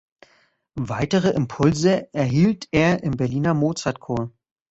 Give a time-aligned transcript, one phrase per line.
[0.79, 4.31] Weitere Impulse erhielt er im Berliner Mozart-Chor.